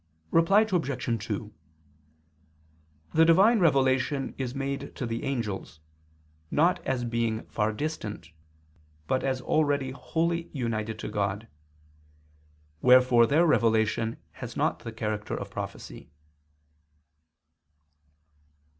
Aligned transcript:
Reply 0.31 0.61
Obj. 0.61 1.25
2: 1.27 1.53
The 3.13 3.23
divine 3.23 3.59
revelation 3.59 4.33
is 4.35 4.55
made 4.55 4.95
to 4.95 5.05
the 5.05 5.23
angels, 5.23 5.79
not 6.49 6.83
as 6.87 7.03
being 7.05 7.43
far 7.45 7.71
distant, 7.71 8.31
but 9.05 9.23
as 9.23 9.41
already 9.41 9.91
wholly 9.91 10.49
united 10.53 10.97
to 10.97 11.07
God; 11.07 11.47
wherefore 12.81 13.27
their 13.27 13.45
revelation 13.45 14.17
has 14.31 14.57
not 14.57 14.79
the 14.79 14.91
character 14.91 15.35
of 15.37 15.51
prophecy. 15.51 16.09